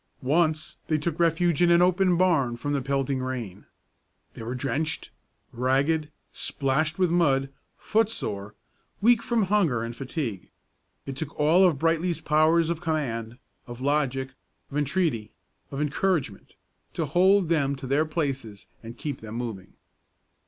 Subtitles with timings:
[0.23, 3.67] Once they took refuge in an open barn from the pelting rain.
[4.33, 5.11] They were drenched,
[5.53, 8.55] ragged, splashed with mud, footsore,
[8.99, 10.49] weak from hunger and fatigue.
[11.05, 13.37] It took all of Brightly's powers of command,
[13.67, 14.29] of logic,
[14.71, 15.35] of entreaty,
[15.69, 16.55] of encouragement,
[16.95, 19.73] to hold them to their places and keep them moving.